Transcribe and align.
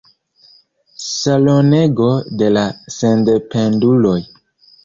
Salonego 1.09 2.09
de 2.41 2.49
la 2.57 2.65
sendependuloj. 2.97 4.19